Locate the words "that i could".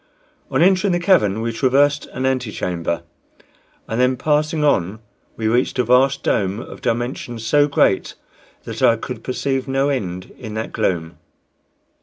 8.63-9.23